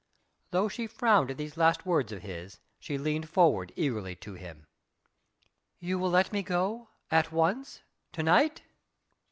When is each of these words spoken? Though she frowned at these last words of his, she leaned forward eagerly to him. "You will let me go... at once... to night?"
Though 0.49 0.67
she 0.67 0.87
frowned 0.87 1.29
at 1.29 1.37
these 1.37 1.57
last 1.57 1.85
words 1.85 2.11
of 2.11 2.23
his, 2.23 2.57
she 2.79 2.97
leaned 2.97 3.29
forward 3.29 3.71
eagerly 3.75 4.15
to 4.15 4.33
him. 4.33 4.65
"You 5.79 5.99
will 5.99 6.09
let 6.09 6.33
me 6.33 6.41
go... 6.41 6.89
at 7.11 7.31
once... 7.31 7.81
to 8.13 8.23
night?" 8.23 8.63